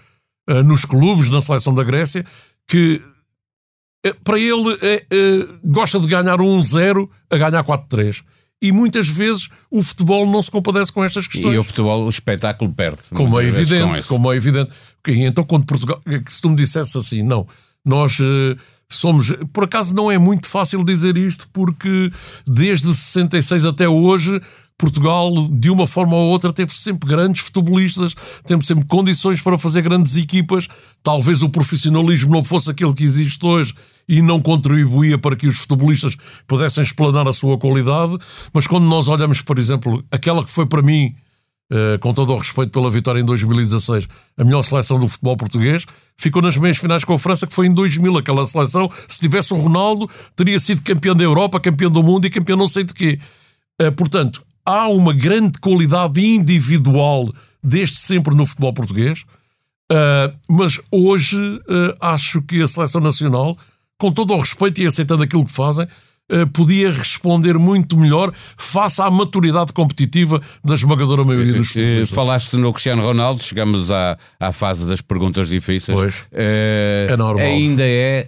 nos 0.66 0.86
clubes, 0.86 1.30
na 1.30 1.42
seleção 1.42 1.74
da 1.74 1.84
Grécia, 1.84 2.26
que 2.68 3.02
uh, 4.06 4.16
para 4.24 4.40
ele 4.40 4.52
uh, 4.54 5.60
gosta 5.64 6.00
de 6.00 6.08
ganhar 6.08 6.38
1-0 6.38 7.10
a 7.30 7.38
ganhar 7.38 7.64
4-3. 7.64 8.24
E 8.60 8.72
muitas 8.72 9.08
vezes 9.08 9.50
o 9.70 9.84
futebol 9.84 10.26
não 10.26 10.42
se 10.42 10.50
compadece 10.50 10.92
com 10.92 11.04
estas 11.04 11.28
questões. 11.28 11.54
E 11.54 11.58
o 11.58 11.64
futebol, 11.64 12.06
o 12.06 12.10
espetáculo 12.10 12.74
perde. 12.74 13.04
Como 13.14 13.40
é 13.40 13.46
evidente, 13.46 14.04
como 14.04 14.34
é 14.34 14.36
evidente. 14.36 14.72
Então, 15.08 15.44
quando 15.44 15.66
Portugal, 15.66 16.02
se 16.28 16.42
tu 16.42 16.50
me 16.50 16.56
dissesse 16.56 16.98
assim, 16.98 17.22
não, 17.22 17.48
nós 17.86 18.18
somos. 18.90 19.32
Por 19.54 19.66
acaso 19.66 19.94
não 19.96 20.12
é 20.12 20.18
muito 20.18 20.48
fácil 20.48 20.84
dizer 20.84 21.18
isto, 21.18 21.48
porque 21.54 22.12
desde 22.48 22.88
66 22.88 23.66
até 23.66 23.88
hoje 23.88 24.42
Portugal, 24.78 25.32
de 25.50 25.72
uma 25.72 25.88
forma 25.88 26.16
ou 26.16 26.30
outra, 26.30 26.54
teve 26.54 26.72
sempre 26.72 27.10
grandes 27.10 27.42
futebolistas, 27.42 28.14
teve 28.46 28.64
sempre 28.64 28.86
condições 28.86 29.42
para 29.42 29.58
fazer 29.58 29.82
grandes 29.82 30.16
equipas. 30.16 30.68
Talvez 31.02 31.42
o 31.42 31.50
profissionalismo 31.50 32.32
não 32.32 32.44
fosse 32.44 32.70
aquele 32.70 32.94
que 32.94 33.04
existe 33.04 33.44
hoje 33.44 33.74
e 34.08 34.22
não 34.22 34.40
contribuía 34.40 35.18
para 35.18 35.36
que 35.36 35.48
os 35.48 35.58
futebolistas 35.58 36.16
pudessem 36.46 36.84
explanar 36.84 37.28
a 37.28 37.34
sua 37.34 37.58
qualidade. 37.58 38.18
Mas 38.54 38.68
quando 38.68 38.86
nós 38.86 39.08
olhamos, 39.08 39.42
por 39.42 39.58
exemplo, 39.58 40.04
aquela 40.12 40.44
que 40.44 40.52
foi 40.52 40.68
para 40.68 40.84
mim, 40.84 41.16
eh, 41.72 41.98
com 41.98 42.14
todo 42.14 42.32
o 42.32 42.38
respeito 42.38 42.72
pela 42.72 42.92
vitória 42.92 43.20
em 43.20 43.26
2016, 43.26 44.08
a 44.38 44.44
melhor 44.44 44.62
seleção 44.62 45.00
do 45.00 45.08
futebol 45.08 45.36
português, 45.36 45.86
ficou 46.16 46.42
nas 46.42 46.56
meias 46.56 46.78
finais 46.78 47.04
com 47.04 47.14
a 47.14 47.20
França, 47.20 47.48
que 47.48 47.54
foi 47.54 47.66
em 47.66 47.74
2000. 47.74 48.16
Aquela 48.16 48.46
seleção, 48.46 48.92
se 49.08 49.20
tivesse 49.20 49.54
o 49.54 49.58
Ronaldo, 49.58 50.08
teria 50.36 50.60
sido 50.60 50.84
campeão 50.84 51.16
da 51.16 51.24
Europa, 51.24 51.60
campeão 51.60 51.90
do 51.90 52.04
mundo 52.04 52.28
e 52.28 52.30
campeão 52.30 52.58
não 52.60 52.68
sei 52.68 52.84
de 52.84 52.94
quê. 52.94 53.20
Eh, 53.80 53.92
portanto, 53.92 54.47
há 54.68 54.90
uma 54.90 55.14
grande 55.14 55.58
qualidade 55.60 56.20
individual 56.20 57.34
desde 57.64 57.98
sempre 57.98 58.36
no 58.36 58.46
futebol 58.46 58.74
português. 58.74 59.24
Uh, 59.90 60.36
mas 60.50 60.82
hoje 60.92 61.38
uh, 61.38 61.96
acho 62.02 62.42
que 62.42 62.62
a 62.62 62.68
seleção 62.68 63.00
nacional, 63.00 63.58
com 63.98 64.12
todo 64.12 64.34
o 64.34 64.40
respeito 64.40 64.82
e 64.82 64.86
aceitando 64.86 65.24
aquilo 65.24 65.46
que 65.46 65.54
fazem, 65.54 65.88
podia 66.54 66.90
responder 66.90 67.58
muito 67.58 67.98
melhor 67.98 68.32
face 68.58 69.02
à 69.02 69.10
maturidade 69.10 69.72
competitiva 69.74 70.42
da 70.64 70.74
esmagadora 70.74 71.24
maioria 71.24 71.54
dos 71.54 71.68
futebolistas. 71.70 72.16
Falaste 72.16 72.56
no 72.58 72.74
Cristiano 72.74 73.04
Ronaldo, 73.04 73.44
chegamos 73.44 73.92
à, 73.92 74.18
à 74.40 74.52
fase 74.52 74.88
das 74.90 75.02
perguntas 75.02 75.50
difíceis. 75.50 76.00
Pois, 76.00 76.26
é 76.32 77.16
normal. 77.18 77.46
Ainda 77.46 77.84
é 77.86 78.28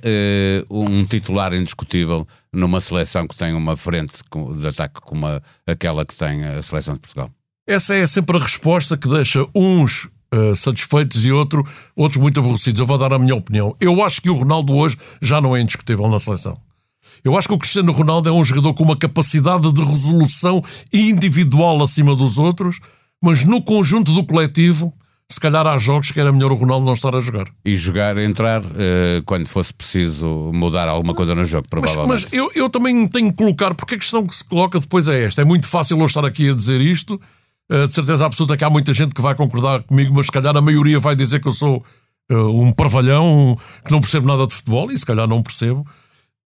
um 0.70 1.04
titular 1.06 1.54
indiscutível 1.54 2.28
numa 2.54 2.80
seleção 2.80 3.28
que 3.28 3.36
tem 3.36 3.54
uma 3.54 3.76
frente 3.76 4.22
de 4.58 4.68
ataque 4.68 5.02
como 5.02 5.28
a, 5.28 5.42
aquela 5.68 6.06
que 6.06 6.16
tem 6.16 6.44
a 6.46 6.62
seleção 6.62 6.96
de 6.96 7.02
Portugal. 7.02 7.30
Essa 7.68 7.94
é 7.96 8.08
sempre 8.08 8.36
a 8.38 8.40
resposta 8.40 8.98
que 8.98 9.08
deixa 9.08 9.46
uns 9.54 10.10
uh, 10.34 10.56
satisfeitos 10.56 11.26
e 11.26 11.32
outro, 11.32 11.64
outros 11.96 12.22
muito 12.22 12.40
aborrecidos. 12.40 12.80
Eu 12.80 12.86
vou 12.86 12.98
dar 12.98 13.14
a 13.14 13.20
minha 13.20 13.36
opinião. 13.36 13.76
Eu 13.80 14.04
acho 14.04 14.22
que 14.22 14.30
o 14.30 14.34
Ronaldo 14.34 14.74
hoje 14.74 14.98
já 15.22 15.40
não 15.40 15.56
é 15.56 15.62
indiscutível 15.62 16.10
na 16.10 16.20
seleção. 16.20 16.58
Eu 17.24 17.38
acho 17.38 17.48
que 17.48 17.54
o 17.54 17.58
Cristiano 17.58 17.92
Ronaldo 17.92 18.30
é 18.30 18.32
um 18.32 18.44
jogador 18.44 18.74
com 18.74 18.84
uma 18.84 18.98
capacidade 18.98 19.72
de 19.72 19.82
resolução 19.82 20.64
individual 20.92 21.82
acima 21.84 22.16
dos 22.16 22.38
outros, 22.38 22.80
mas 23.22 23.44
no 23.44 23.62
conjunto 23.62 24.14
do 24.14 24.26
coletivo, 24.26 24.94
se 25.32 25.40
calhar 25.40 25.66
há 25.68 25.78
jogos 25.78 26.12
que 26.12 26.20
era 26.20 26.32
melhor 26.32 26.52
o 26.52 26.56
Ronaldo 26.56 26.86
não 26.86 26.94
estar 26.94 27.16
a 27.16 27.20
jogar. 27.20 27.48
E 27.64 27.78
jogar, 27.78 28.18
entrar, 28.18 28.62
uh, 28.62 29.22
quando 29.26 29.48
fosse 29.48 29.72
preciso 29.72 30.28
mudar 30.52 30.90
alguma 30.90 31.14
coisa 31.14 31.36
no 31.36 31.46
jogo, 31.46 31.68
provavelmente. 31.70 32.10
Mas, 32.10 32.24
mas 32.24 32.34
eu, 32.34 32.52
eu 32.56 32.70
também 32.70 33.08
tenho 33.08 33.30
que 33.30 33.38
colocar, 33.38 33.76
porque 33.76 33.96
a 33.96 33.98
questão 34.00 34.26
que 34.26 34.36
se 34.36 34.44
coloca 34.44 34.80
depois 34.80 35.08
é 35.08 35.26
esta. 35.26 35.42
É 35.42 35.46
muito 35.46 35.68
fácil 35.68 36.00
eu 36.00 36.06
estar 36.08 36.26
aqui 36.26 36.50
a 36.50 36.56
dizer 36.56 36.82
isto, 36.82 37.22
uh, 37.72 37.88
de 37.88 37.94
certeza 37.94 38.26
absoluta 38.26 38.58
que 38.58 38.64
há 38.64 38.70
muita 38.72 38.92
gente 38.92 39.14
que 39.14 39.22
vai 39.22 39.36
concordar 39.36 39.84
comigo, 39.84 40.14
mas 40.16 40.26
se 40.26 40.32
calhar 40.32 40.58
a 40.58 40.62
maioria 40.62 40.98
vai 40.98 41.16
dizer 41.16 41.40
que 41.40 41.48
eu 41.48 41.54
sou 41.54 41.84
uh, 42.32 42.36
um 42.36 42.72
parvalhão, 42.72 43.56
que 43.86 43.92
não 43.92 44.02
percebo 44.02 44.26
nada 44.26 44.48
de 44.48 44.56
futebol, 44.56 44.92
e 44.92 44.98
se 44.98 45.06
calhar 45.06 45.28
não 45.28 45.44
percebo. 45.44 45.86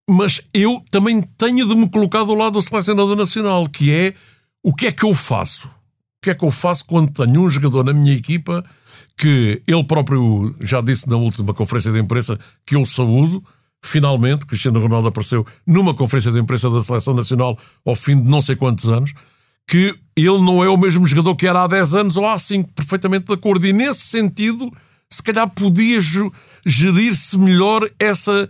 Mas 0.10 0.42
eu 0.54 0.84
também 0.92 1.22
tenho 1.22 1.68
de 1.68 1.76
me 1.76 1.90
colocar 1.90 2.24
do 2.24 2.34
lado 2.34 2.54
do 2.54 2.62
selecionador 2.62 3.16
nacional, 3.16 3.68
que 3.70 3.92
é 3.92 4.14
o 4.62 4.74
que 4.74 4.88
é 4.88 4.92
que 4.92 5.04
eu 5.04 5.14
faço? 5.14 5.70
que 6.24 6.30
é 6.30 6.34
que 6.34 6.46
eu 6.46 6.50
faço 6.50 6.86
quando 6.86 7.12
tenho 7.12 7.42
um 7.42 7.50
jogador 7.50 7.84
na 7.84 7.94
minha 7.94 8.14
equipa 8.14 8.64
que 9.18 9.62
ele 9.68 9.84
próprio 9.84 10.56
já 10.62 10.82
disse 10.82 11.08
na 11.08 11.18
última 11.18 11.54
conferência 11.54 11.92
de 11.92 12.00
imprensa 12.00 12.40
que 12.66 12.76
eu 12.76 12.86
saúdo. 12.86 13.44
Finalmente, 13.84 14.46
Cristiano 14.46 14.80
Ronaldo 14.80 15.10
apareceu 15.10 15.46
numa 15.68 15.94
conferência 15.94 16.32
de 16.32 16.40
imprensa 16.40 16.70
da 16.70 16.82
Seleção 16.82 17.14
Nacional 17.14 17.60
ao 17.86 17.96
fim 17.96 18.16
de 18.16 18.28
não 18.28 18.42
sei 18.42 18.56
quantos 18.56 18.88
anos, 18.88 19.14
que 19.68 19.94
ele 20.16 20.42
não 20.42 20.64
é 20.64 20.70
o 20.70 20.78
mesmo 20.78 21.06
jogador 21.06 21.36
que 21.36 21.46
era 21.46 21.64
há 21.64 21.68
10 21.68 21.94
anos 21.94 22.18
ou 22.18 22.26
há 22.26 22.40
5, 22.40 22.72
perfeitamente 22.72 23.26
de 23.26 23.34
acordo. 23.34 23.68
E 23.68 23.74
nesse 23.74 24.02
sentido, 24.02 24.72
se 25.10 25.22
calhar 25.22 25.50
podia 25.50 26.00
gerir-se 26.66 27.38
melhor 27.38 27.88
essa, 28.00 28.50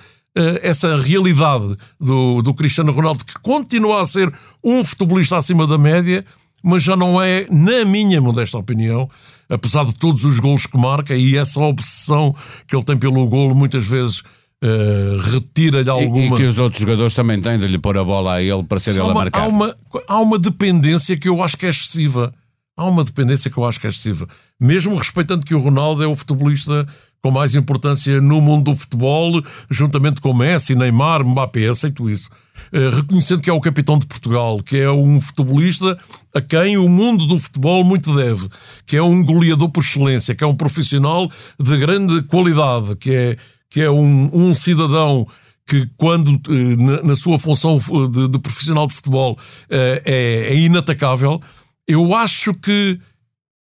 essa 0.62 0.96
realidade 0.98 1.76
do, 2.00 2.42
do 2.42 2.54
Cristiano 2.54 2.92
Ronaldo, 2.92 3.24
que 3.24 3.36
continua 3.42 4.02
a 4.02 4.06
ser 4.06 4.34
um 4.64 4.84
futebolista 4.84 5.38
acima 5.38 5.68
da 5.68 5.78
média, 5.78 6.24
mas 6.64 6.82
já 6.82 6.96
não 6.96 7.22
é, 7.22 7.46
na 7.52 7.86
minha 7.86 8.22
modesta 8.22 8.58
opinião, 8.58 9.10
apesar 9.50 9.86
de 9.86 9.94
todos 9.96 10.24
os 10.24 10.40
golos 10.40 10.66
que 10.66 10.78
marca 10.78 11.16
e 11.16 11.36
essa 11.36 11.60
obsessão 11.60 12.34
que 12.68 12.76
ele 12.76 12.86
tem 12.86 12.98
pelo 12.98 13.28
golo, 13.28 13.54
muitas 13.54 13.86
vezes 13.86 14.20
uh, 14.64 15.18
retira-lhe 15.32 15.90
alguma. 15.90 16.26
E, 16.26 16.28
e, 16.30 16.36
que 16.36 16.44
os 16.44 16.58
outros 16.58 16.82
jogadores 16.82 17.14
também 17.14 17.40
têm 17.40 17.60
de 17.60 17.68
lhe 17.68 17.78
pôr 17.78 17.98
a 17.98 18.04
bola 18.04 18.36
a 18.36 18.42
ele 18.42 18.64
para 18.64 18.80
ser 18.80 18.92
ele 18.92 19.02
a 19.02 19.14
marcar. 19.14 19.44
Há 19.44 19.48
uma, 19.48 19.76
há 20.08 20.20
uma 20.20 20.40
dependência 20.40 21.18
que 21.18 21.28
eu 21.28 21.44
acho 21.44 21.58
que 21.58 21.66
é 21.66 21.70
excessiva. 21.70 22.34
Há 22.76 22.86
uma 22.86 23.04
dependência 23.04 23.52
que 23.52 23.58
eu 23.58 23.66
acho 23.66 23.80
que 23.80 23.86
é 23.86 23.90
excessiva. 23.90 24.28
Mesmo 24.60 24.96
respeitando 24.96 25.46
que 25.46 25.54
o 25.54 25.60
Ronaldo 25.60 26.04
é 26.04 26.08
o 26.08 26.16
futebolista 26.16 26.88
com 27.22 27.32
mais 27.32 27.56
importância 27.56 28.20
no 28.20 28.42
mundo 28.42 28.72
do 28.72 28.78
futebol, 28.78 29.42
juntamente 29.72 30.20
com 30.20 30.34
Messi, 30.34 30.76
Neymar, 30.76 31.24
Mbappé, 31.24 31.70
aceito 31.70 32.10
isso. 32.10 32.30
Uh, 32.74 32.94
reconhecendo 32.94 33.42
que 33.42 33.50
é 33.50 33.54
o 33.54 33.62
capitão 33.62 33.98
de 33.98 34.06
Portugal, 34.06 34.62
que 34.62 34.78
é 34.78 34.92
um 34.92 35.22
futebolista 35.22 35.96
a 36.34 36.42
quem 36.42 36.78
o 36.78 36.90
mundo 36.90 37.26
do 37.26 37.40
futebol 37.40 37.84
muito 37.86 38.14
deve, 38.14 38.50
que 38.86 38.98
é 38.98 39.04
um 39.04 39.24
goleador 39.24 39.70
por 39.70 39.82
excelência, 39.82 40.36
que 40.36 40.44
é 40.44 40.48
um 40.48 40.56
profissional 40.56 41.32
de 41.58 41.78
grande 41.78 42.24
qualidade, 42.24 42.96
que 42.98 43.12
é, 43.14 43.38
que 43.70 43.82
é 43.82 43.90
um, 43.90 44.30
um 44.34 44.54
cidadão 44.54 45.26
que 45.66 45.88
quando 45.96 46.28
uh, 46.30 47.06
na, 47.08 47.16
sua 47.16 47.40
função 47.40 47.80
de, 48.12 48.28
de 48.28 48.40
profissional 48.40 48.86
de 48.86 48.96
futebol 48.96 49.38
é, 49.70 50.02
é 50.48 50.56
inatacável, 50.58 51.40
eu 51.88 52.14
acho 52.16 52.54
que 52.54 53.00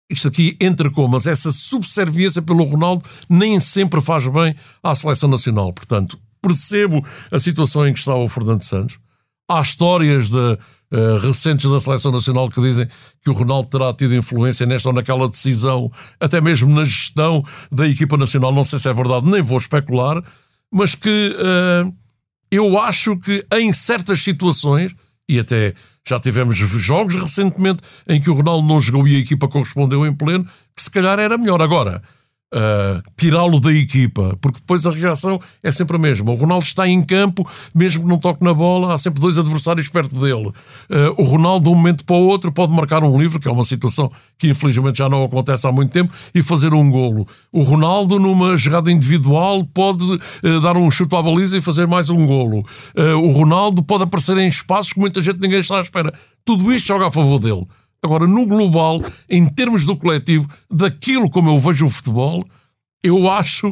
isto 0.10 0.28
aqui 0.28 0.58
entra 0.60 0.90
com, 0.90 1.08
mas 1.08 1.25
essa 1.25 1.51
subserviência 1.51 2.42
pelo 2.42 2.63
Ronaldo 2.63 3.04
nem 3.30 3.60
sempre 3.60 4.01
faz 4.01 4.28
bem 4.28 4.54
à 4.84 4.94
seleção 4.94 5.30
nacional. 5.30 5.72
Portanto, 5.72 6.20
percebo 6.42 7.06
a 7.32 7.40
situação 7.40 7.88
em 7.88 7.94
que 7.94 8.00
está 8.00 8.16
o 8.16 8.28
Fernando 8.28 8.63
Santos. 8.63 9.00
Há 9.50 9.62
histórias 9.62 10.30
de, 10.30 10.38
uh, 10.38 11.18
recentes 11.22 11.70
da 11.70 11.80
seleção 11.80 12.12
nacional 12.12 12.50
que 12.50 12.62
dizem 12.62 12.88
que 13.22 13.30
o 13.30 13.34
Ronaldo 13.34 13.70
terá 13.70 13.94
tido 13.94 14.16
influência 14.16 14.66
nesta 14.66 14.90
ou 14.90 14.96
naquela 14.96 15.30
decisão, 15.30 15.92
até 16.20 16.42
mesmo 16.42 16.74
na 16.74 16.84
gestão 16.84 17.44
da 17.72 17.88
equipa 17.88 18.18
nacional. 18.18 18.54
Não 18.54 18.63
sei 18.63 18.80
se 18.80 18.90
é 18.90 18.94
verdade, 18.94 19.30
nem 19.30 19.42
vou 19.42 19.58
especular, 19.58 20.22
mas 20.72 20.96
que 20.96 21.36
uh, 21.38 21.94
eu 22.50 22.78
acho 22.78 23.18
que 23.18 23.44
em 23.54 23.72
certas 23.72 24.22
situações, 24.22 24.94
e 25.28 25.40
até 25.40 25.74
já 26.08 26.20
tivemos 26.20 26.58
jogos 26.58 27.15
recentemente 27.15 27.81
em 28.08 28.20
que 28.20 28.29
o 28.29 28.34
Ronaldo 28.34 28.67
não 28.67 28.81
jogou 28.81 29.08
e 29.08 29.15
a 29.15 29.20
equipa 29.20 29.48
correspondeu 29.48 30.05
em 30.05 30.13
pleno, 30.13 30.46
que 30.75 30.81
se 30.81 30.89
calhar 30.89 31.20
era 31.20 31.38
melhor. 31.38 31.62
Agora, 31.62 32.01
uh, 32.53 33.01
tirá-lo 33.15 33.60
da 33.60 33.72
equipa, 33.72 34.38
porque 34.41 34.60
depois 34.60 34.86
a 34.86 34.91
reação 34.91 35.39
é 35.63 35.72
sempre 35.72 35.96
a 35.96 36.00
mesma. 36.00 36.31
O 36.31 36.36
Ronaldo 36.36 36.65
está 36.65 36.88
em 36.88 37.01
campo, 37.03 37.48
mesmo 37.74 38.03
que 38.03 38.10
não 38.10 38.17
toque 38.17 38.43
na 38.43 38.53
bola, 38.53 38.93
há 38.93 38.98
sempre 38.98 39.22
dois 39.22 39.38
adversários 39.38 39.88
perto 39.88 40.15
dele. 40.20 40.48
Uh, 40.48 40.53
o 41.17 41.24
Ronaldo, 41.24 41.70
de 41.70 41.70
um 41.70 41.75
momento 41.75 42.05
para 42.05 42.15
o 42.15 42.27
outro, 42.27 42.51
pode 42.51 42.74
marcar 42.74 43.03
um 43.03 43.20
livro, 43.20 43.39
que 43.39 43.48
é 43.48 43.51
uma 43.51 43.63
situação 43.63 44.12
que 44.38 44.50
infelizmente 44.50 44.98
já 44.98 45.10
não 45.10 45.24
acontece 45.24 45.65
há 45.67 45.72
muito 45.72 45.91
tempo, 45.91 46.13
e 46.34 46.43
fazer 46.43 46.74
um 46.74 46.89
golo. 46.89 47.27
O 47.51 47.62
Ronaldo, 47.62 48.20
numa 48.20 48.58
jogada 48.58 48.91
individual, 48.91 49.65
pode 49.65 50.03
uh, 50.03 50.62
dar 50.62 50.75
um 50.77 50.89
chute 50.91 51.15
à 51.15 51.22
baliza 51.22 51.58
e 51.58 51.62
fazer 51.62 51.88
mais 51.88 52.10
um 52.10 52.25
golo. 52.25 52.65
o 53.24 53.31
Ronaldo 53.31 53.84
pode 53.84 54.03
aparecer 54.03 54.38
em 54.38 54.48
espaços 54.48 54.93
que 54.93 55.00
muita 55.00 55.22
gente 55.22 55.39
ninguém 55.39 55.60
está 55.60 55.77
à 55.77 55.81
espera. 55.81 56.13
Tudo 56.46 56.72
isto 56.74 56.88
joga 56.88 57.08
a 57.08 57.12
favor 57.12 57.39
dele. 57.39 57.65
Agora, 58.03 58.25
no 58.25 58.48
global, 58.48 59.00
em 59.29 59.48
termos 59.48 59.86
do 59.86 59.96
coletivo, 59.96 60.50
daquilo 60.70 61.29
como 61.29 61.51
eu 61.51 61.60
vejo 61.60 61.86
o 61.86 61.89
futebol, 61.89 62.43
eu 63.03 63.29
acho, 63.29 63.72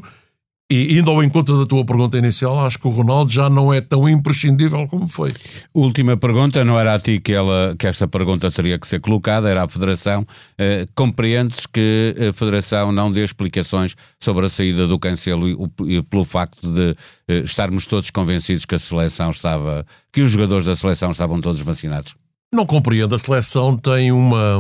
e 0.72 1.00
indo 1.00 1.10
ao 1.10 1.24
encontro 1.24 1.58
da 1.58 1.66
tua 1.66 1.84
pergunta 1.84 2.16
inicial, 2.16 2.64
acho 2.64 2.78
que 2.78 2.88
o 2.88 2.92
Ronaldo 2.92 3.32
já 3.32 3.50
não 3.50 3.74
é 3.74 3.82
tão 3.82 4.08
imprescindível 4.08 4.88
como 4.88 5.08
foi. 5.08 5.32
Última 5.74 6.16
pergunta, 6.16 6.64
não 6.64 6.80
era 6.80 6.94
a 6.94 7.00
ti 7.00 7.20
que, 7.20 7.34
ela, 7.34 7.76
que 7.78 7.88
esta 7.88 8.08
pergunta 8.08 8.52
teria 8.52 8.78
que 8.78 8.88
ser 8.88 9.02
colocada, 9.02 9.50
era 9.50 9.64
à 9.64 9.68
Federação. 9.68 10.22
Uh, 10.22 10.88
compreendes 10.94 11.66
que 11.66 12.16
a 12.30 12.32
Federação 12.32 12.92
não 12.92 13.12
dê 13.12 13.24
explicações 13.24 13.96
sobre 14.20 14.46
a 14.46 14.50
saída 14.50 14.86
do 14.86 15.00
Cancelo 15.00 15.50
e, 15.50 15.98
e 15.98 16.04
pelo 16.04 16.24
facto 16.24 16.72
de 16.72 16.92
uh, 16.92 17.44
estarmos 17.44 17.88
todos 17.88 18.12
convencidos 18.12 18.64
que 18.64 18.76
a 18.76 18.80
seleção 18.80 19.32
estava, 19.32 19.84
que 20.14 20.22
os 20.22 20.30
jogadores 20.30 20.68
da 20.68 20.76
seleção 20.76 21.10
estavam 21.10 21.42
todos 21.42 21.62
vacinados? 21.62 22.19
Não 22.54 22.66
compreendo. 22.66 23.14
A 23.14 23.20
seleção 23.20 23.78
tem 23.78 24.12
uma, 24.12 24.60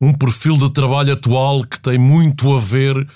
um 0.00 0.12
perfil 0.14 0.56
de 0.56 0.72
trabalho 0.72 1.12
atual 1.12 1.64
que 1.64 1.78
tem 1.78 1.98
muito 1.98 2.52
a 2.54 2.58
ver 2.58 3.06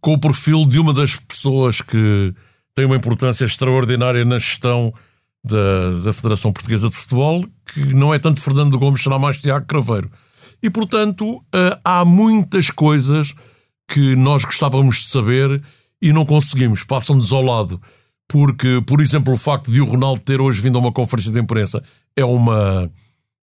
com 0.00 0.12
o 0.12 0.18
perfil 0.18 0.66
de 0.66 0.78
uma 0.78 0.92
das 0.92 1.16
pessoas 1.16 1.80
que 1.80 2.34
tem 2.74 2.84
uma 2.84 2.96
importância 2.96 3.44
extraordinária 3.44 4.24
na 4.24 4.38
gestão 4.38 4.92
da, 5.44 6.00
da 6.04 6.12
Federação 6.12 6.52
Portuguesa 6.52 6.88
de 6.88 6.96
Futebol, 6.96 7.46
que 7.72 7.94
não 7.94 8.12
é 8.12 8.18
tanto 8.18 8.40
Fernando 8.40 8.78
Gomes, 8.78 9.02
será 9.02 9.18
mais 9.18 9.38
Tiago 9.38 9.66
Craveiro. 9.66 10.10
E, 10.62 10.68
portanto, 10.70 11.42
eh, 11.54 11.78
há 11.84 12.04
muitas 12.04 12.70
coisas 12.70 13.32
que 13.88 14.16
nós 14.16 14.44
gostávamos 14.44 14.96
de 15.02 15.06
saber 15.08 15.62
e 16.00 16.12
não 16.12 16.24
conseguimos, 16.24 16.82
passam-nos 16.82 17.32
ao 17.32 17.42
lado. 17.42 17.80
Porque, 18.26 18.82
por 18.86 19.00
exemplo, 19.00 19.34
o 19.34 19.36
facto 19.36 19.70
de 19.70 19.80
o 19.80 19.84
Ronaldo 19.84 20.20
ter 20.20 20.40
hoje 20.40 20.60
vindo 20.60 20.76
a 20.76 20.80
uma 20.80 20.92
conferência 20.92 21.30
de 21.30 21.38
imprensa 21.38 21.82
é 22.16 22.24
uma 22.24 22.90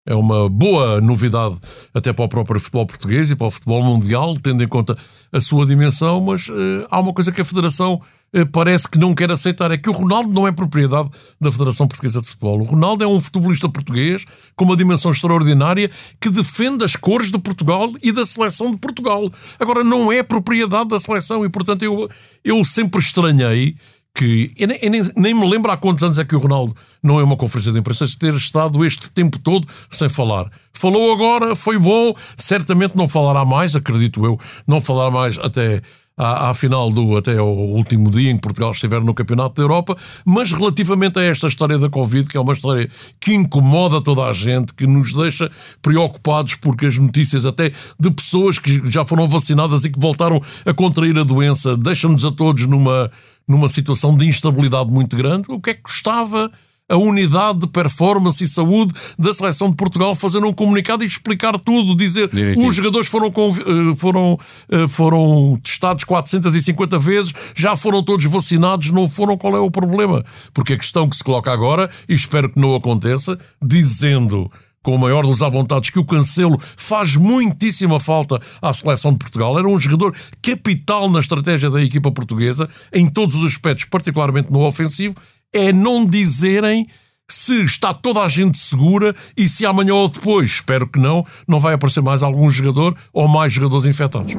é 0.04 0.14
uma 0.14 0.48
boa 0.48 1.00
novidade 1.00 1.56
até 1.94 2.12
para 2.12 2.24
o 2.24 2.28
próprio 2.28 2.58
futebol 2.58 2.86
português 2.86 3.30
e 3.30 3.36
para 3.36 3.46
o 3.46 3.50
futebol 3.50 3.82
mundial, 3.84 4.36
tendo 4.40 4.62
em 4.62 4.68
conta 4.68 4.96
a 5.32 5.40
sua 5.40 5.64
dimensão, 5.64 6.20
mas 6.20 6.48
uh, 6.48 6.86
há 6.90 7.00
uma 7.00 7.12
coisa 7.12 7.30
que 7.30 7.40
a 7.40 7.44
Federação 7.44 8.00
uh, 8.34 8.46
parece 8.50 8.88
que 8.88 8.98
não 8.98 9.14
quer 9.14 9.30
aceitar, 9.30 9.70
é 9.70 9.78
que 9.78 9.88
o 9.88 9.92
Ronaldo 9.92 10.32
não 10.32 10.46
é 10.46 10.50
propriedade 10.50 11.08
da 11.40 11.52
Federação 11.52 11.86
Portuguesa 11.86 12.20
de 12.20 12.26
Futebol. 12.26 12.60
O 12.60 12.64
Ronaldo 12.64 13.04
é 13.04 13.06
um 13.06 13.20
futebolista 13.20 13.68
português 13.68 14.24
com 14.56 14.64
uma 14.64 14.76
dimensão 14.76 15.12
extraordinária 15.12 15.88
que 16.20 16.30
defende 16.30 16.84
as 16.84 16.96
cores 16.96 17.30
de 17.30 17.38
Portugal 17.38 17.92
e 18.02 18.10
da 18.10 18.26
seleção 18.26 18.72
de 18.72 18.78
Portugal. 18.78 19.30
Agora, 19.60 19.84
não 19.84 20.10
é 20.10 20.22
propriedade 20.24 20.88
da 20.88 20.98
seleção 20.98 21.44
e, 21.44 21.48
portanto, 21.48 21.82
eu, 21.82 22.08
eu 22.44 22.64
sempre 22.64 23.00
estranhei 23.00 23.76
que 24.14 24.52
eu 24.58 24.68
nem, 24.68 24.78
eu 24.82 24.90
nem, 24.90 25.02
nem, 25.16 25.34
me 25.34 25.48
lembro 25.48 25.70
há 25.70 25.76
quantos 25.76 26.04
anos 26.04 26.18
é 26.18 26.24
que 26.24 26.36
o 26.36 26.38
Ronaldo 26.38 26.74
não 27.02 27.18
é 27.18 27.22
uma 27.22 27.36
conferência 27.36 27.72
de 27.72 27.78
imprensa 27.78 28.04
ter 28.18 28.34
estado 28.34 28.84
este 28.84 29.10
tempo 29.10 29.38
todo 29.38 29.66
sem 29.90 30.08
falar. 30.08 30.50
Falou 30.72 31.12
agora, 31.12 31.54
foi 31.54 31.78
bom, 31.78 32.14
certamente 32.36 32.96
não 32.96 33.08
falará 33.08 33.44
mais, 33.44 33.74
acredito 33.74 34.24
eu, 34.24 34.38
não 34.66 34.80
falará 34.80 35.10
mais 35.10 35.38
até, 35.38 35.80
à, 36.16 36.50
à, 36.50 36.54
final 36.54 36.90
do 36.90 37.16
até 37.16 37.38
ao 37.38 37.48
último 37.48 38.10
dia 38.10 38.30
em 38.30 38.36
que 38.36 38.42
Portugal 38.42 38.70
estiver 38.70 39.00
no 39.00 39.14
Campeonato 39.14 39.56
da 39.56 39.62
Europa, 39.62 39.96
mas 40.24 40.52
relativamente 40.52 41.18
a 41.18 41.22
esta 41.22 41.46
história 41.46 41.78
da 41.78 41.88
Covid, 41.88 42.28
que 42.28 42.36
é 42.36 42.40
uma 42.40 42.52
história 42.52 42.88
que 43.20 43.34
incomoda 43.34 44.00
toda 44.00 44.22
a 44.22 44.32
gente, 44.32 44.74
que 44.74 44.86
nos 44.86 45.12
deixa 45.12 45.50
preocupados 45.80 46.54
porque 46.56 46.86
as 46.86 46.98
notícias 46.98 47.46
até 47.46 47.72
de 47.98 48.10
pessoas 48.10 48.58
que 48.58 48.82
já 48.90 49.04
foram 49.04 49.26
vacinadas 49.26 49.84
e 49.84 49.90
que 49.90 49.98
voltaram 49.98 50.40
a 50.64 50.74
contrair 50.74 51.18
a 51.18 51.24
doença 51.24 51.76
deixam-nos 51.76 52.24
a 52.24 52.30
todos 52.30 52.66
numa, 52.66 53.10
numa 53.48 53.68
situação 53.68 54.16
de 54.16 54.26
instabilidade 54.26 54.92
muito 54.92 55.16
grande. 55.16 55.46
O 55.48 55.60
que 55.60 55.70
é 55.70 55.74
que 55.74 55.82
gostava 55.82 56.50
a 56.92 56.96
unidade 56.96 57.60
de 57.60 57.66
performance 57.66 58.44
e 58.44 58.46
saúde 58.46 58.92
da 59.18 59.32
seleção 59.32 59.70
de 59.70 59.76
Portugal 59.76 60.14
fazer 60.14 60.44
um 60.44 60.52
comunicado 60.52 61.02
e 61.02 61.06
explicar 61.06 61.58
tudo, 61.58 61.96
dizer 61.96 62.28
Direitinho. 62.28 62.68
os 62.68 62.76
jogadores 62.76 63.08
foram, 63.08 63.28
eh, 63.28 63.94
foram, 63.96 64.38
eh, 64.70 64.86
foram 64.88 65.58
testados 65.64 66.04
450 66.04 66.98
vezes, 66.98 67.32
já 67.56 67.74
foram 67.74 68.02
todos 68.02 68.26
vacinados, 68.26 68.90
não 68.90 69.08
foram, 69.08 69.38
qual 69.38 69.56
é 69.56 69.60
o 69.60 69.70
problema? 69.70 70.22
Porque 70.52 70.74
a 70.74 70.76
questão 70.76 71.08
que 71.08 71.16
se 71.16 71.24
coloca 71.24 71.50
agora, 71.50 71.88
e 72.06 72.14
espero 72.14 72.50
que 72.50 72.60
não 72.60 72.74
aconteça, 72.74 73.38
dizendo 73.64 74.50
com 74.82 74.94
o 74.94 74.98
maior 74.98 75.24
dos 75.24 75.38
vontades 75.38 75.90
que 75.90 75.98
o 75.98 76.04
Cancelo 76.04 76.58
faz 76.60 77.16
muitíssima 77.16 78.00
falta 78.00 78.40
à 78.60 78.72
seleção 78.72 79.12
de 79.12 79.18
Portugal. 79.18 79.58
Era 79.58 79.68
um 79.68 79.78
jogador 79.78 80.14
capital 80.42 81.08
na 81.08 81.20
estratégia 81.20 81.70
da 81.70 81.80
equipa 81.80 82.10
portuguesa, 82.10 82.68
em 82.92 83.08
todos 83.08 83.36
os 83.36 83.44
aspectos, 83.44 83.84
particularmente 83.84 84.50
no 84.50 84.66
ofensivo, 84.66 85.14
é 85.52 85.72
não 85.72 86.06
dizerem 86.06 86.86
se 87.28 87.64
está 87.64 87.94
toda 87.94 88.20
a 88.20 88.28
gente 88.28 88.58
segura 88.58 89.14
e 89.36 89.48
se 89.48 89.64
amanhã 89.64 89.94
ou 89.94 90.08
depois, 90.08 90.50
espero 90.50 90.86
que 90.86 90.98
não, 90.98 91.24
não 91.48 91.58
vai 91.58 91.74
aparecer 91.74 92.02
mais 92.02 92.22
algum 92.22 92.50
jogador 92.50 92.94
ou 93.12 93.26
mais 93.26 93.52
jogadores 93.52 93.86
infectados. 93.86 94.34